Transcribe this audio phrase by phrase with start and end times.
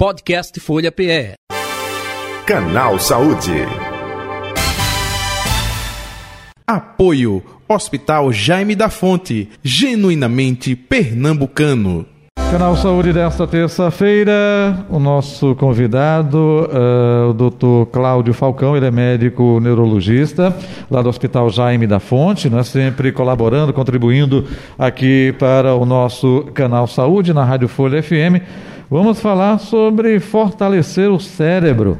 [0.00, 1.34] Podcast Folha PE.
[2.46, 3.52] Canal Saúde.
[6.66, 12.06] Apoio Hospital Jaime da Fonte, genuinamente pernambucano.
[12.50, 19.60] Canal Saúde desta terça-feira, o nosso convidado, uh, o doutor Cláudio Falcão, ele é médico
[19.60, 20.56] neurologista
[20.90, 24.46] lá do Hospital Jaime da Fonte, né, sempre colaborando, contribuindo
[24.78, 28.40] aqui para o nosso Canal Saúde na Rádio Folha FM.
[28.90, 31.96] Vamos falar sobre fortalecer o cérebro,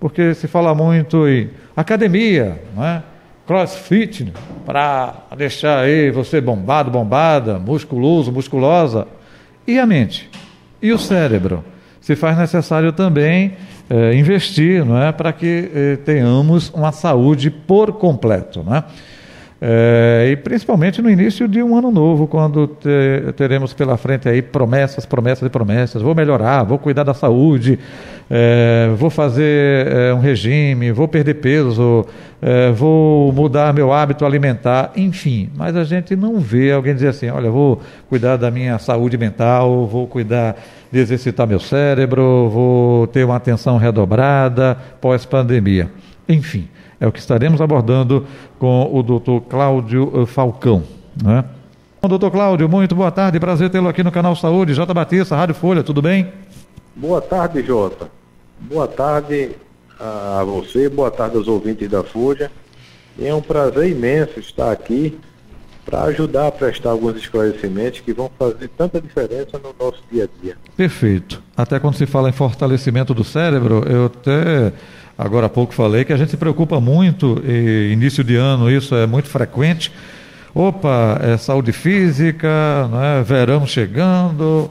[0.00, 3.02] porque se fala muito em academia, não é?
[3.46, 4.32] crossfit,
[4.64, 9.06] para deixar aí você bombado, bombada, musculoso, musculosa.
[9.66, 10.30] E a mente?
[10.80, 11.62] E o cérebro?
[12.00, 13.52] Se faz necessário também
[13.90, 18.62] é, investir não é, para que é, tenhamos uma saúde por completo.
[18.64, 18.84] Não é?
[19.62, 24.40] É, e principalmente no início de um ano novo, quando te, teremos pela frente aí
[24.40, 26.00] promessas, promessas e promessas.
[26.00, 27.78] Vou melhorar, vou cuidar da saúde,
[28.30, 32.06] é, vou fazer é, um regime, vou perder peso,
[32.40, 35.50] é, vou mudar meu hábito alimentar, enfim.
[35.54, 39.86] Mas a gente não vê alguém dizer assim: olha, vou cuidar da minha saúde mental,
[39.86, 40.56] vou cuidar
[40.90, 45.90] de exercitar meu cérebro, vou ter uma atenção redobrada pós-pandemia.
[46.26, 46.66] Enfim.
[47.00, 48.26] É o que estaremos abordando
[48.58, 50.82] com o doutor Cláudio eh, Falcão.
[51.24, 51.42] Né?
[52.02, 54.92] Bom, doutor Cláudio, muito boa tarde, prazer tê-lo aqui no canal Saúde, J.
[54.92, 56.30] Batista, Rádio Folha, tudo bem?
[56.94, 58.08] Boa tarde, Jota.
[58.60, 59.52] Boa tarde
[59.98, 62.50] a você, boa tarde aos ouvintes da Folha.
[63.18, 65.18] E é um prazer imenso estar aqui
[65.84, 70.42] para ajudar a prestar alguns esclarecimentos que vão fazer tanta diferença no nosso dia a
[70.42, 70.56] dia.
[70.76, 71.42] Perfeito.
[71.56, 74.72] Até quando se fala em fortalecimento do cérebro, eu até
[75.22, 77.42] Agora há pouco falei que a gente se preocupa muito,
[77.92, 79.92] início de ano isso é muito frequente.
[80.54, 83.22] Opa, é saúde física, né?
[83.22, 84.70] verão chegando,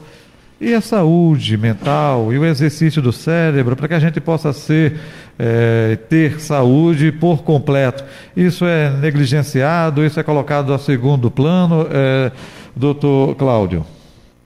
[0.60, 4.98] e a saúde mental e o exercício do cérebro para que a gente possa ser
[5.38, 8.02] é, ter saúde por completo.
[8.36, 12.32] Isso é negligenciado, isso é colocado a segundo plano, é,
[12.74, 13.86] doutor Cláudio?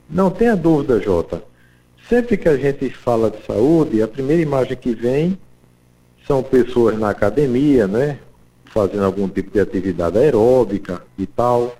[0.07, 1.41] Não tenha dúvida, Jota.
[2.07, 5.35] Sempre que a gente fala de saúde, a primeira imagem que vem
[6.27, 8.19] são pessoas na academia, né?
[8.65, 11.75] Fazendo algum tipo de atividade aeróbica e tal.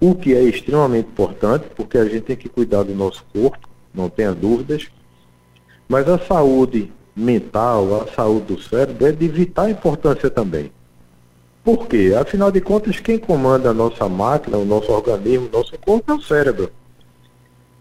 [0.00, 4.08] O que é extremamente importante, porque a gente tem que cuidar do nosso corpo, não
[4.08, 4.88] tenha dúvidas.
[5.88, 10.72] Mas a saúde mental, a saúde do cérebro é de vital importância também.
[11.62, 12.14] Por quê?
[12.18, 16.14] Afinal de contas, quem comanda a nossa máquina, o nosso organismo, o nosso corpo é
[16.14, 16.70] o cérebro.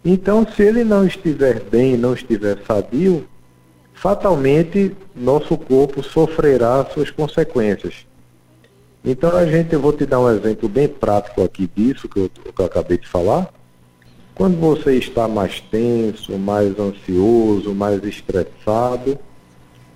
[0.06, 3.28] Então, se ele não estiver bem, não estiver sadio,
[3.94, 8.06] fatalmente nosso corpo sofrerá suas consequências.
[9.06, 12.30] Então a gente, eu vou te dar um exemplo bem prático aqui disso que eu,
[12.30, 13.54] que eu acabei de falar.
[14.36, 19.20] Quando você está mais tenso, mais ansioso, mais estressado,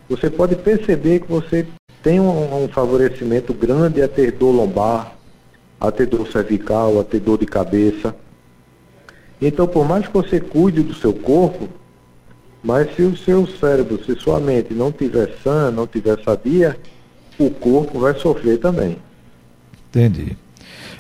[0.08, 1.66] você pode perceber que você
[2.04, 5.16] tem um, um, favorecimento grande a ter dor lombar,
[5.80, 8.16] a ter dor cervical, a ter dor de cabeça.
[9.42, 11.68] Então, por mais que você cuide do seu corpo,
[12.68, 16.76] mas se o seu cérebro, se sua mente não tiver sã, não tiver sadia,
[17.40, 18.98] o corpo vai sofrer também.
[19.90, 20.36] Entendi.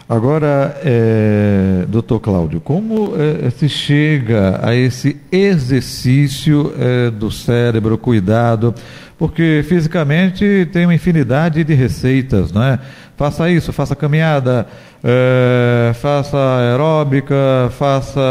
[0.07, 8.73] Agora, é, doutor Cláudio, como é, se chega a esse exercício é, do cérebro, cuidado?
[9.17, 12.79] Porque fisicamente tem uma infinidade de receitas, não é?
[13.17, 14.65] Faça isso, faça caminhada,
[15.03, 18.21] é, faça aeróbica, faça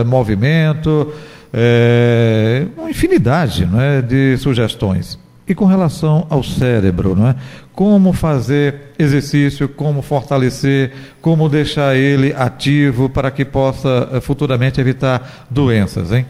[0.00, 1.12] é, movimento
[1.58, 5.18] é, uma infinidade não é, de sugestões.
[5.48, 7.36] E com relação ao cérebro, não é?
[7.72, 15.46] como fazer exercício, como fortalecer, como deixar ele ativo para que possa eh, futuramente evitar
[15.50, 16.26] doenças, hein?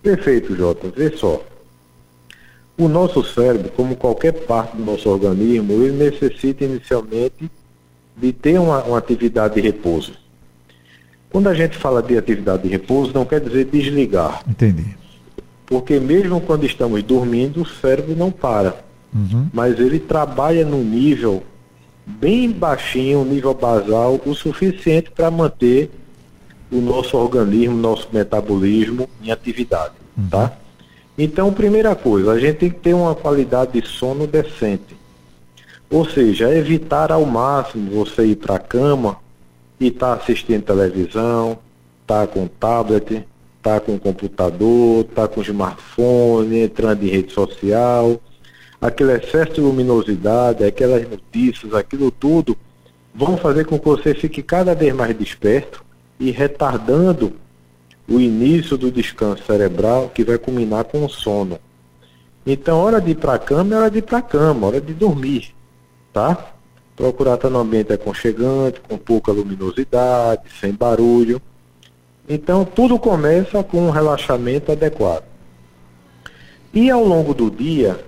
[0.00, 0.88] Perfeito, Jota.
[0.96, 1.42] Vê só.
[2.78, 7.50] O nosso cérebro, como qualquer parte do nosso organismo, ele necessita inicialmente
[8.16, 10.21] de ter uma, uma atividade de repouso.
[11.32, 14.42] Quando a gente fala de atividade de repouso, não quer dizer desligar.
[14.46, 14.94] Entendi.
[15.64, 18.84] Porque mesmo quando estamos dormindo, o cérebro não para.
[19.14, 19.48] Uhum.
[19.50, 21.42] Mas ele trabalha num nível
[22.06, 25.90] bem baixinho, um nível basal, o suficiente para manter
[26.70, 30.28] o nosso organismo, nosso metabolismo em atividade, uhum.
[30.28, 30.52] tá?
[31.16, 34.96] Então, primeira coisa, a gente tem que ter uma qualidade de sono decente.
[35.90, 39.18] Ou seja, evitar ao máximo você ir para a cama
[39.82, 41.58] e está assistindo televisão,
[42.02, 43.26] está com tablet,
[43.56, 48.20] está com computador, está com smartphone, entrando em rede social,
[48.80, 52.56] aquele excesso de luminosidade, aquelas notícias, aquilo tudo,
[53.12, 55.84] vão fazer com que você fique cada vez mais desperto
[56.20, 57.32] e retardando
[58.08, 61.58] o início do descanso cerebral que vai culminar com o sono.
[62.46, 64.80] Então, hora de ir para a cama é hora de ir para a cama, hora
[64.80, 65.52] de dormir,
[66.12, 66.51] tá?
[67.02, 71.42] Procurar estar no ambiente aconchegante, com pouca luminosidade, sem barulho.
[72.28, 75.24] Então, tudo começa com um relaxamento adequado.
[76.72, 77.98] E ao longo do dia,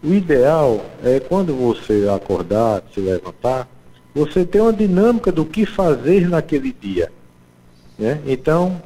[0.00, 3.68] o ideal é quando você acordar, se levantar,
[4.14, 7.10] você ter uma dinâmica do que fazer naquele dia.
[7.98, 8.20] Né?
[8.28, 8.80] Então,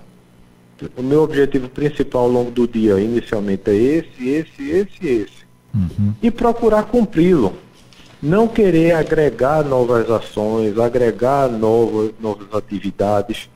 [0.96, 5.44] o meu objetivo principal ao longo do dia, inicialmente, é esse, esse, esse, esse.
[5.74, 6.14] Uhum.
[6.22, 7.52] E procurar cumpri-lo.
[8.22, 13.48] Não querer agregar novas ações, agregar novas, novas atividades,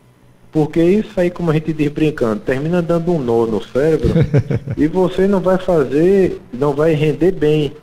[0.51, 4.11] porque isso aí, como a gente diz brincando, termina dando um nó no cérebro
[4.77, 7.75] e você não vai fazer, não vai render bem.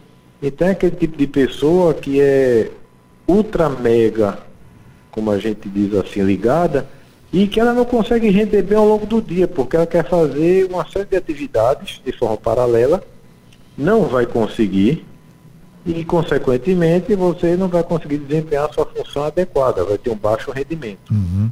[0.41, 2.71] Então é aquele tipo de pessoa que é
[3.27, 4.39] ultra mega,
[5.11, 6.87] como a gente diz assim, ligada,
[7.31, 10.65] e que ela não consegue render bem ao longo do dia, porque ela quer fazer
[10.65, 13.03] uma série de atividades de forma paralela,
[13.77, 15.05] não vai conseguir,
[15.85, 21.11] e consequentemente você não vai conseguir desempenhar sua função adequada, vai ter um baixo rendimento.
[21.11, 21.49] Uhum.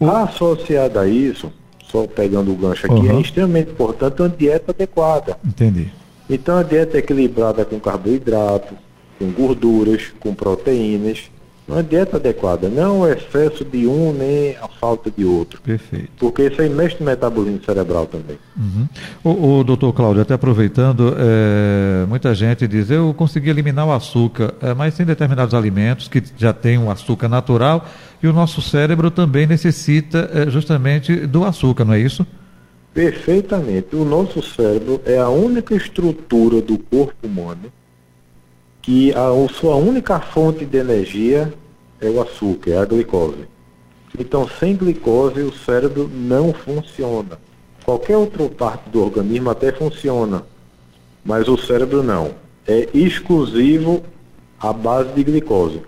[0.00, 0.10] O...
[0.10, 1.52] Associado a isso,
[1.86, 3.18] só pegando o gancho aqui, uhum.
[3.18, 5.38] é extremamente importante uma dieta adequada.
[5.44, 5.92] Entendi.
[6.28, 8.74] Então a dieta é equilibrada com carboidrato,
[9.18, 11.30] com gorduras, com proteínas,
[11.66, 15.60] uma dieta adequada, não o excesso de um nem a falta de outro.
[15.62, 16.10] Perfeito.
[16.18, 18.38] Porque isso aí mexe no metabolismo cerebral também.
[18.56, 18.86] Uhum.
[19.24, 24.54] O, o doutor Cláudio, até aproveitando, é, muita gente diz, eu consegui eliminar o açúcar,
[24.60, 27.86] é, mas tem determinados alimentos que já têm um açúcar natural
[28.22, 32.26] e o nosso cérebro também necessita é, justamente do açúcar, não é isso?
[32.92, 33.96] Perfeitamente.
[33.96, 37.72] O nosso cérebro é a única estrutura do corpo humano
[38.84, 41.52] que a, sua única fonte de energia
[42.00, 43.48] é o açúcar, é a glicose.
[44.18, 47.38] Então, sem glicose, o cérebro não funciona.
[47.82, 50.44] Qualquer outra parte do organismo até funciona,
[51.24, 52.32] mas o cérebro não.
[52.68, 54.02] É exclusivo
[54.60, 55.80] à base de glicose.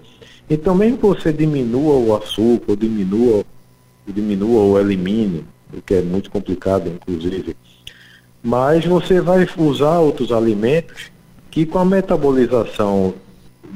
[0.48, 3.44] Então, mesmo que você diminua o açúcar, ou diminua, ou
[4.08, 7.54] diminua ou elimine, o que é muito complicado, inclusive,
[8.42, 11.10] mas você vai usar outros alimentos
[11.56, 13.14] que com a metabolização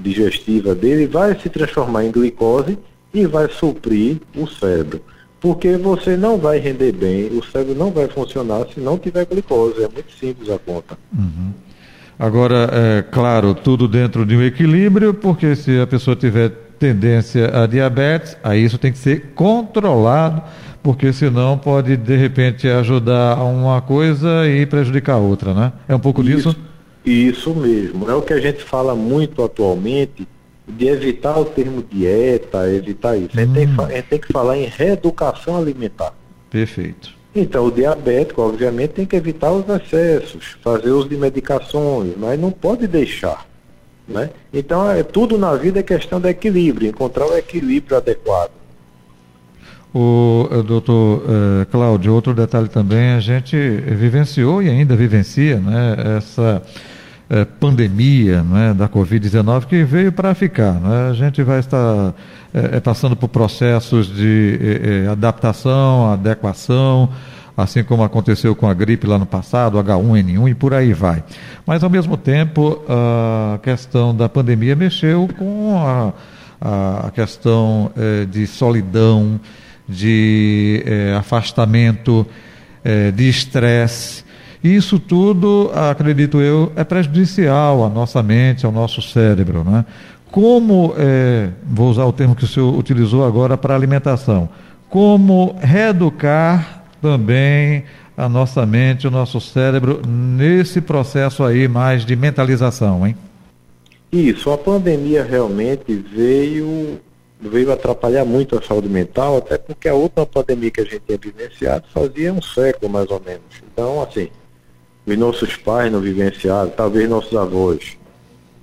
[0.02, 2.78] digestiva dele vai se transformar em glicose
[3.14, 5.00] e vai suprir o cérebro.
[5.40, 9.82] Porque você não vai render bem, o cérebro não vai funcionar se não tiver glicose.
[9.82, 10.98] É muito simples a conta.
[11.10, 11.54] Uhum.
[12.18, 17.66] Agora, é claro, tudo dentro de um equilíbrio, porque se a pessoa tiver tendência a
[17.66, 20.42] diabetes, aí isso tem que ser controlado,
[20.82, 25.72] porque senão pode de repente ajudar a uma coisa e prejudicar a outra, né?
[25.88, 26.50] É um pouco isso.
[26.50, 26.69] disso?
[27.10, 28.08] Isso mesmo.
[28.08, 30.26] É o que a gente fala muito atualmente
[30.68, 33.36] de evitar o termo dieta, evitar isso.
[33.36, 33.40] Hum.
[33.40, 36.14] A, gente tem, a gente tem que falar em reeducação alimentar.
[36.48, 37.18] Perfeito.
[37.34, 42.50] Então, o diabético, obviamente, tem que evitar os excessos, fazer uso de medicações, mas não
[42.50, 43.46] pode deixar.
[44.06, 44.30] Né?
[44.52, 48.50] Então, é, tudo na vida é questão de equilíbrio, encontrar o equilíbrio adequado.
[49.92, 56.16] O eh, doutor eh, Cláudio, outro detalhe também, a gente vivenciou e ainda vivencia né,
[56.16, 56.62] essa
[57.30, 60.74] eh, pandemia né, da Covid-19 que veio para ficar.
[60.74, 61.10] Né?
[61.10, 62.12] A gente vai estar
[62.82, 64.58] passando por processos de
[65.08, 67.08] adaptação, adequação,
[67.56, 71.22] assim como aconteceu com a gripe lá no passado, H1N1 e por aí vai.
[71.64, 75.78] Mas, ao mesmo tempo, a questão da pandemia mexeu com
[76.60, 77.92] a, a questão
[78.28, 79.38] de solidão,
[79.90, 82.26] de é, afastamento,
[82.84, 84.24] é, de estresse.
[84.62, 89.64] Isso tudo, acredito eu, é prejudicial à nossa mente, ao nosso cérebro.
[89.64, 89.84] Né?
[90.30, 94.48] Como, é, vou usar o termo que o senhor utilizou agora para alimentação,
[94.88, 97.84] como reeducar também
[98.16, 103.16] a nossa mente, o nosso cérebro nesse processo aí mais de mentalização, hein?
[104.12, 106.98] Isso, a pandemia realmente veio
[107.40, 111.16] veio atrapalhar muito a saúde mental, até porque a última pandemia que a gente tinha
[111.16, 113.40] vivenciado fazia um século mais ou menos.
[113.72, 114.28] Então, assim,
[115.12, 117.96] os nossos pais não vivenciaram, talvez nossos avós.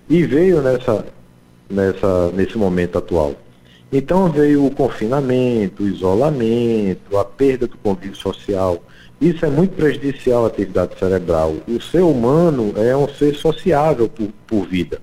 [0.10, 1.06] E veio nessa,
[1.70, 3.36] nessa, nesse momento atual.
[3.92, 8.84] Então veio o confinamento, o isolamento, a perda do convívio social.
[9.20, 11.56] Isso é muito prejudicial à atividade cerebral.
[11.68, 15.02] O ser humano é um ser sociável por, por vida.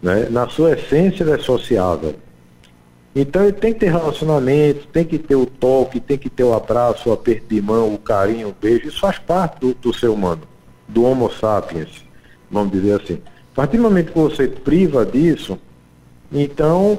[0.00, 0.28] Né?
[0.30, 2.14] Na sua essência, ele é sociável.
[3.14, 6.52] Então ele tem que ter relacionamento, tem que ter o toque, tem que ter o
[6.52, 8.88] abraço, o aperto de mão, o carinho, o beijo.
[8.88, 10.42] Isso faz parte do, do ser humano,
[10.88, 12.04] do Homo sapiens,
[12.50, 13.20] vamos dizer assim.
[13.52, 15.58] A partir do momento que você priva disso,
[16.32, 16.98] então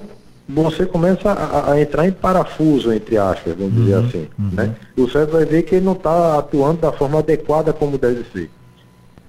[0.50, 4.28] você começa a, a entrar em parafuso, entre aspas, vamos dizer Uhum, assim.
[4.40, 4.50] uhum.
[4.54, 4.76] Né?
[4.98, 8.50] O cérebro vai ver que ele não está atuando da forma adequada como deve ser.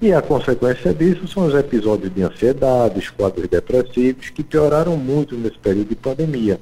[0.00, 5.34] E a consequência disso são os episódios de ansiedade, os quadros depressivos, que pioraram muito
[5.34, 6.60] nesse período de pandemia.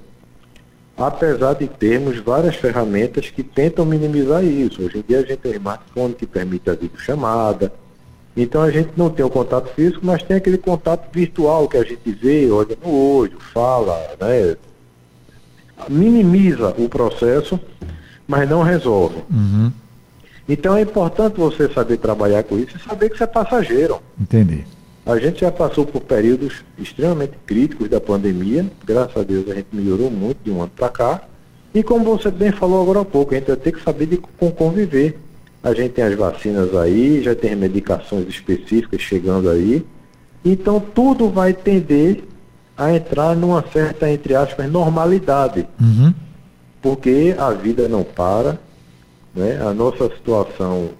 [0.97, 4.83] Apesar de termos várias ferramentas que tentam minimizar isso.
[4.83, 7.71] Hoje em dia a gente tem smartphone que permite a videochamada.
[8.37, 11.83] Então a gente não tem o contato físico, mas tem aquele contato virtual que a
[11.83, 14.57] gente vê, olha no olho, fala, né?
[15.89, 17.59] Minimiza o processo,
[18.29, 19.23] mas não resolve.
[19.31, 19.73] Uhum.
[20.49, 24.01] Então é importante você saber trabalhar com isso e saber que isso é passageiro.
[24.21, 24.65] Entendi.
[25.05, 29.69] A gente já passou por períodos extremamente críticos da pandemia, graças a Deus a gente
[29.73, 31.23] melhorou muito de um ano para cá.
[31.73, 34.17] E como você bem falou agora há pouco, a gente vai ter que saber de
[34.17, 35.19] conviver.
[35.67, 39.85] A gente tem as vacinas aí, já tem medicações específicas chegando aí.
[40.45, 42.23] Então tudo vai tender
[42.79, 46.15] a entrar numa certa, entre aspas, normalidade Uhum.
[46.81, 48.61] porque a vida não para,
[49.35, 49.61] né?
[49.61, 50.91] a nossa situação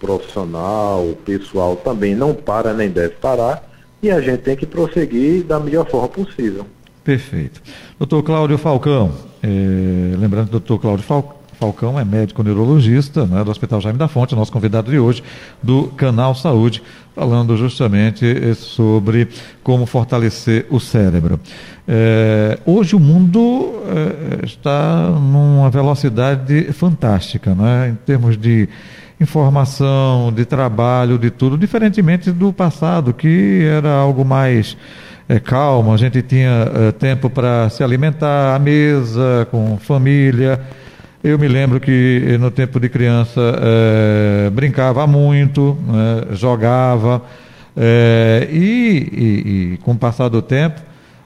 [0.00, 3.62] profissional, pessoal também não para nem deve parar,
[4.02, 6.66] e a gente tem que prosseguir da melhor forma possível.
[7.04, 7.60] Perfeito.
[7.98, 13.80] Doutor Cláudio Falcão, eh, lembrando doutor Cláudio Fal- Falcão é médico neurologista né, do Hospital
[13.80, 15.22] Jaime da Fonte, nosso convidado de hoje,
[15.62, 16.82] do Canal Saúde,
[17.14, 19.28] falando justamente eh, sobre
[19.62, 21.38] como fortalecer o cérebro.
[21.86, 28.68] Eh, hoje o mundo eh, está numa velocidade fantástica, né, em termos de
[29.20, 34.76] informação, de trabalho, de tudo, diferentemente do passado, que era algo mais
[35.28, 40.60] é, calmo, a gente tinha é, tempo para se alimentar à mesa, com família.
[41.22, 47.22] Eu me lembro que eh, no tempo de criança é, brincava muito, né, jogava,
[47.76, 48.56] é, e,
[49.12, 50.80] e- e com o passar do tempo,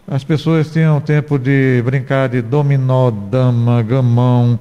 [0.07, 4.59] as pessoas tinham tempo de brincar de dominó, dama, gamão,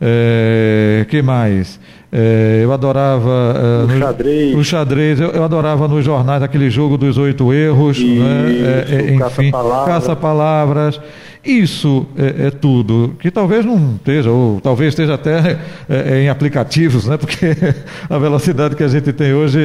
[0.00, 1.78] é, que mais?
[2.12, 4.54] É, eu adorava é, O no- xadrez.
[4.56, 8.84] o xadrez, eu, eu adorava nos jornais aquele jogo dos oito erros, Isso, né?
[8.88, 11.00] É, é, enfim, caça-palavras.
[11.44, 16.28] Isso é, é tudo, que talvez não esteja, ou talvez esteja até é, é, em
[16.28, 17.16] aplicativos, né?
[17.16, 17.46] porque
[18.10, 19.60] a velocidade que a gente tem hoje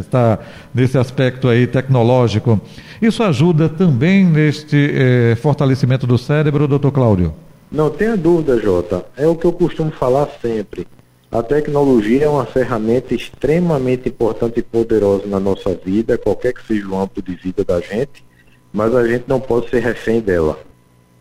[0.00, 0.38] está
[0.74, 2.60] nesse aspecto aí tecnológico.
[3.00, 7.32] Isso ajuda também neste é, fortalecimento do cérebro, doutor Cláudio?
[7.70, 9.04] Não tenha dúvida, Jota.
[9.16, 10.86] É o que eu costumo falar sempre.
[11.30, 16.88] A tecnologia é uma ferramenta extremamente importante e poderosa na nossa vida, qualquer que seja
[16.88, 18.24] o âmbito de vida da gente,
[18.72, 20.58] mas a gente não pode ser refém dela.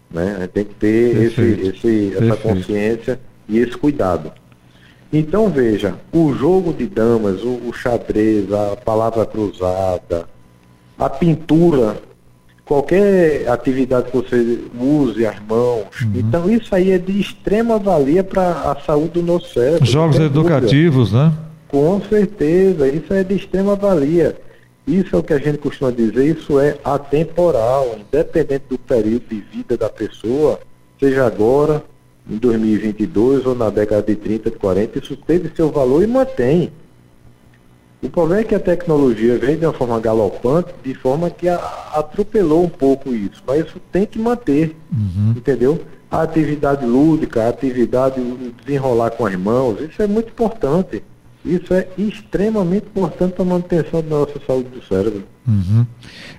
[0.10, 0.36] Né?
[0.38, 2.42] A gente tem que ter esse, esse, essa Perfeito.
[2.42, 4.32] consciência e esse cuidado.
[5.12, 10.26] Então veja, o jogo de damas, o, o xadrez, a palavra cruzada,
[10.98, 11.98] a pintura,
[12.68, 15.86] qualquer atividade que você use as mãos.
[16.02, 16.12] Uhum.
[16.16, 19.86] Então isso aí é de extrema valia para a saúde do nosso cérebro.
[19.86, 20.58] Jogos tem dúvida.
[20.58, 21.34] educativos, né?
[21.70, 24.38] Com certeza, isso é de extrema valia.
[24.86, 29.42] Isso é o que a gente costuma dizer, isso é atemporal, independente do período de
[29.42, 30.62] vida da pessoa,
[30.98, 31.84] seja agora,
[32.30, 36.72] em 2022 ou na década de 30, de 40, isso teve seu valor e mantém.
[38.02, 42.64] O problema é que a tecnologia veio de uma forma galopante, de forma que atropelou
[42.64, 44.76] um pouco isso, mas isso tem que manter,
[45.36, 45.82] entendeu?
[46.10, 51.04] A atividade lúdica, a atividade de desenrolar com as mãos, isso é muito importante.
[51.44, 55.24] Isso é extremamente importante para a manutenção da nossa saúde do cérebro.
[55.48, 55.86] Uhum.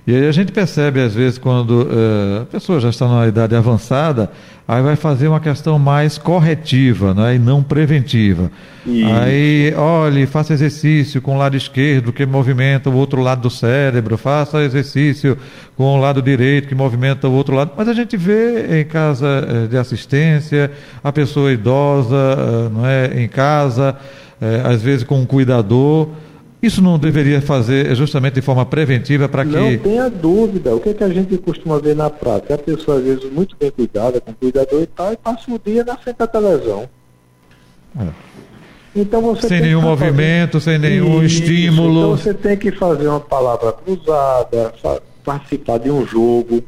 [0.05, 3.55] E aí a gente percebe, às vezes, quando eh, a pessoa já está numa idade
[3.55, 4.31] avançada,
[4.69, 8.51] aí vai fazer uma questão mais corretiva né, e não preventiva.
[8.85, 14.15] Aí, olhe, faça exercício com o lado esquerdo, que movimenta o outro lado do cérebro,
[14.15, 15.35] faça exercício
[15.75, 17.71] com o lado direito, que movimenta o outro lado.
[17.75, 20.69] Mas a gente vê em casa eh, de assistência,
[21.03, 23.95] a pessoa idosa, eh, não é, em casa,
[24.39, 26.09] eh, às vezes com um cuidador.
[26.61, 29.51] Isso não deveria fazer justamente de forma preventiva para que.
[29.51, 30.75] Não tenha dúvida.
[30.75, 32.55] O que, é que a gente costuma ver na prática?
[32.55, 35.85] A pessoa, às vezes, muito bem cuidada, com cuidador e tal, e passa o dia
[35.85, 36.89] na frente da televisão.
[37.97, 38.07] É.
[38.95, 41.41] Então você Sem nenhum movimento, sem nenhum Isso.
[41.41, 41.99] estímulo.
[41.99, 44.73] Então você tem que fazer uma palavra cruzada,
[45.23, 46.63] participar de um jogo,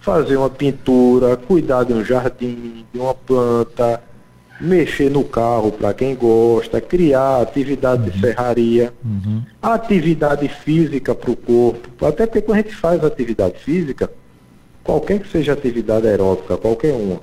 [0.00, 4.02] fazer uma pintura, cuidar de um jardim, de uma planta,
[4.60, 9.42] mexer no carro para quem gosta, criar atividade de serraria, Uhum.
[9.60, 12.04] atividade física para o corpo.
[12.06, 14.10] Até porque quando a gente faz atividade física,
[14.82, 17.20] qualquer que seja atividade aeróbica, qualquer uma,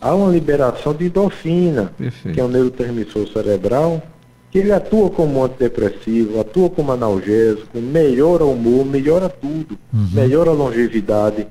[0.00, 2.34] há uma liberação de endorfina, Perfeito.
[2.34, 4.02] que é um neurotransmissor cerebral,
[4.50, 9.78] que ele atua como antidepressivo, atua como analgésico, melhora o humor, melhora tudo,
[10.12, 11.46] melhora a longevidade.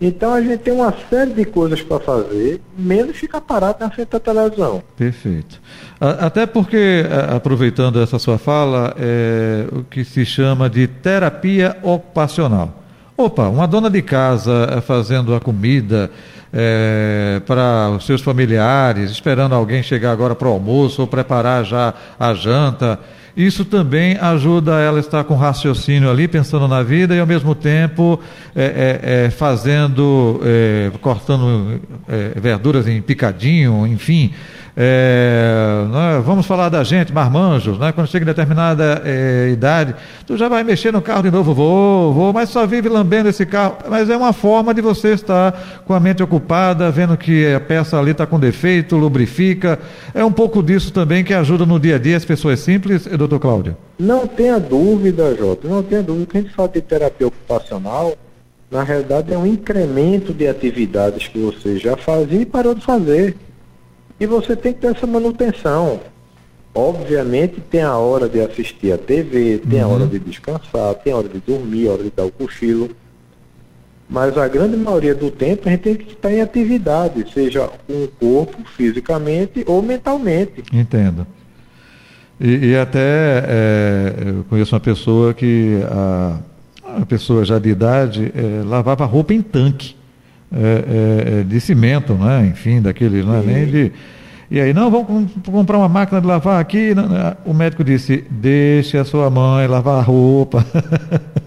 [0.00, 4.08] Então a gente tem uma série de coisas para fazer, menos ficar parado na frente
[4.08, 4.82] da televisão.
[4.96, 5.60] Perfeito.
[6.00, 12.82] Até porque, aproveitando essa sua fala, é o que se chama de terapia ocupacional.
[13.14, 16.10] Opa, uma dona de casa fazendo a comida
[16.50, 21.92] é, para os seus familiares, esperando alguém chegar agora para o almoço ou preparar já
[22.18, 22.98] a janta.
[23.36, 27.54] Isso também ajuda ela a estar com raciocínio ali, pensando na vida e ao mesmo
[27.54, 28.20] tempo
[28.54, 34.32] é, é, é fazendo, é, cortando é, verduras em picadinho, enfim.
[34.76, 37.92] É, né, vamos falar da gente, marmanjos, né?
[37.92, 39.94] quando chega em determinada é, idade,
[40.26, 43.44] tu já vai mexer no carro de novo, vou, vou, mas só vive lambendo esse
[43.44, 43.76] carro.
[43.88, 47.98] Mas é uma forma de você estar com a mente ocupada, vendo que a peça
[47.98, 49.78] ali está com defeito, lubrifica.
[50.14, 53.40] É um pouco disso também que ajuda no dia a dia as pessoas simples, doutor
[53.40, 53.76] Cláudio?
[53.98, 58.16] Não tenha dúvida, Jota, não tenha dúvida que a gente fala de terapia ocupacional,
[58.70, 63.36] na realidade é um incremento de atividades que você já fazia e parou de fazer.
[64.20, 65.98] E você tem que ter essa manutenção.
[66.74, 69.90] Obviamente tem a hora de assistir a TV, tem uhum.
[69.90, 72.90] a hora de descansar, tem a hora de dormir, a hora de dar o cochilo.
[74.08, 78.04] Mas a grande maioria do tempo a gente tem que estar em atividade, seja com
[78.04, 80.62] o corpo, fisicamente ou mentalmente.
[80.72, 81.26] Entendo.
[82.38, 86.38] E, e até é, eu conheço uma pessoa que a,
[87.02, 89.99] a pessoa já de idade é, lavava roupa em tanque
[90.52, 92.48] é, é, é, de cimento, né?
[92.50, 93.92] enfim, daquele, não é nem de.
[94.50, 96.92] E aí, não, vamos comprar uma máquina de lavar aqui.
[97.44, 100.66] O médico disse: deixe a sua mãe lavar a roupa.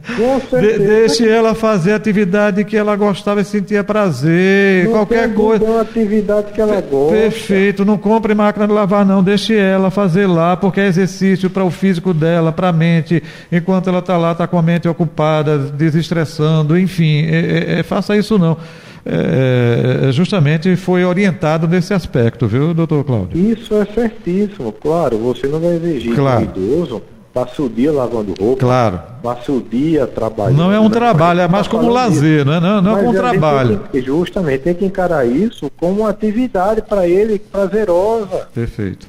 [0.60, 5.64] De, deixe ela fazer a atividade que ela gostava e sentia prazer, não qualquer coisa.
[5.64, 7.16] Uma atividade que ela gosta.
[7.16, 9.24] Perfeito, não compre máquina de lavar, não.
[9.24, 13.24] Deixe ela fazer lá, porque é exercício para o físico dela, para a mente.
[13.50, 17.24] Enquanto ela está lá, está com a mente ocupada, desestressando, enfim.
[17.24, 18.58] É, é, é, faça isso não.
[19.06, 23.38] É, é, justamente foi orientado nesse aspecto, viu, doutor Cláudio?
[23.38, 25.18] Isso é certíssimo, claro.
[25.18, 26.46] Você não vai exigir claro.
[26.48, 27.02] do idoso
[27.34, 29.02] passa o dia lavando roupa, claro.
[29.24, 30.58] passa o dia trabalhando.
[30.58, 33.12] Não é um trabalho, é mais tá como lazer, não é, não, não é um
[33.12, 33.82] trabalho.
[33.92, 38.48] Que, justamente tem que encarar isso como uma atividade para ele prazerosa.
[38.54, 39.08] Perfeito.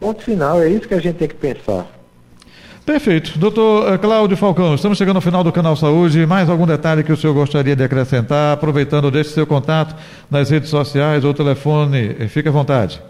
[0.00, 1.86] Ponto final, é isso que a gente tem que pensar.
[2.84, 3.38] Perfeito.
[3.38, 6.26] Doutor eh, Cláudio Falcão, estamos chegando ao final do Canal Saúde.
[6.26, 8.52] Mais algum detalhe que o senhor gostaria de acrescentar?
[8.52, 9.96] Aproveitando, deixe seu contato
[10.30, 12.14] nas redes sociais ou telefone.
[12.18, 13.00] Eh, fique à vontade.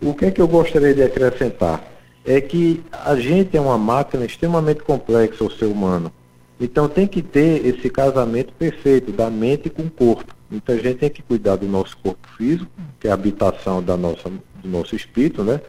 [0.00, 1.84] O que é que eu gostaria de acrescentar?
[2.24, 6.10] É que a gente é uma máquina extremamente complexa, o ser humano.
[6.58, 10.34] Então tem que ter esse casamento perfeito da mente com o corpo.
[10.50, 13.96] Então a gente tem que cuidar do nosso corpo físico, que é a habitação da
[13.96, 14.30] nossa,
[14.62, 15.60] do nosso espírito, né?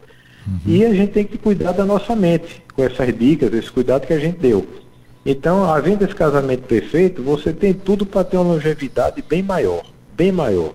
[0.46, 0.58] Uhum.
[0.66, 4.12] E a gente tem que cuidar da nossa mente, com essas dicas, esse cuidado que
[4.12, 4.66] a gente deu.
[5.24, 9.84] Então, havendo esse casamento perfeito, você tem tudo para ter uma longevidade bem maior,
[10.16, 10.72] bem maior.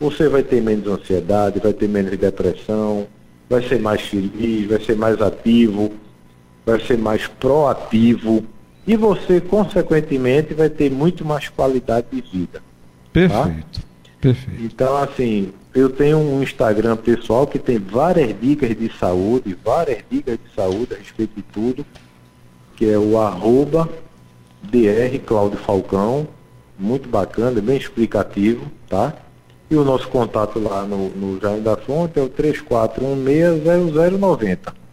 [0.00, 3.06] Você vai ter menos ansiedade, vai ter menos depressão,
[3.48, 5.92] vai ser mais feliz, vai ser mais ativo,
[6.66, 8.44] vai ser mais proativo
[8.86, 12.62] e você, consequentemente, vai ter muito mais qualidade de vida.
[13.12, 13.80] Perfeito.
[13.80, 13.86] Tá?
[14.20, 14.62] Perfeito.
[14.62, 20.38] Então, assim, eu tenho um Instagram pessoal que tem várias dicas de saúde, várias dicas
[20.38, 21.84] de saúde a respeito de tudo,
[22.76, 23.88] que é o arroba
[24.62, 25.18] DR
[25.64, 26.28] Falcão,
[26.78, 29.12] muito bacana, bem explicativo, tá?
[29.70, 34.83] E o nosso contato lá no, no Jaime da Fonte é o 34160090.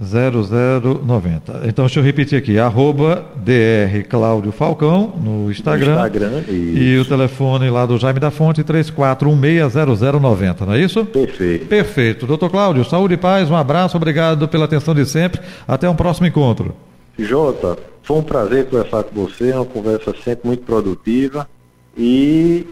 [0.00, 1.62] 0090.
[1.64, 5.96] Então, deixa eu repetir aqui, arroba DR Cláudio Falcão no Instagram.
[5.96, 11.04] No Instagram e o telefone lá do Jaime da Fonte, 34160090, não é isso?
[11.04, 11.66] Perfeito.
[11.66, 12.26] Perfeito.
[12.26, 15.40] Doutor Cláudio, saúde e paz, um abraço, obrigado pela atenção de sempre.
[15.66, 16.74] Até um próximo encontro.
[17.18, 21.48] Jota, foi um prazer conversar com você, uma conversa sempre muito produtiva
[21.96, 22.68] e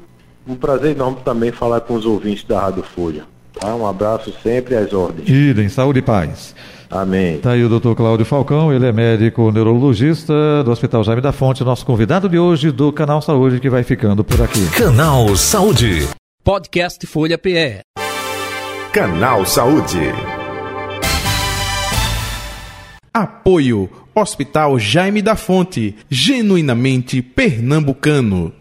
[0.47, 3.25] um prazer enorme também falar com os ouvintes da Rádio Folha.
[3.59, 3.75] Tá?
[3.75, 5.29] Um abraço sempre às ordens.
[5.29, 6.55] Idem, saúde e paz.
[6.90, 7.37] Amém.
[7.37, 11.64] Está aí o doutor Cláudio Falcão, ele é médico neurologista do Hospital Jaime da Fonte,
[11.64, 14.64] nosso convidado de hoje do Canal Saúde, que vai ficando por aqui.
[14.70, 16.09] Canal Saúde.
[16.44, 17.81] Podcast Folha PE.
[18.92, 20.01] Canal Saúde.
[23.12, 28.53] Apoio Hospital Jaime da Fonte, genuinamente pernambucano.